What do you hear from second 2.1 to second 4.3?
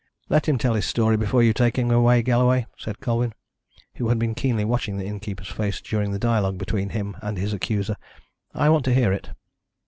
Galloway," said Colwyn, who had